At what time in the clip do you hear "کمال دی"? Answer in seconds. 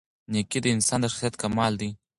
1.43-1.89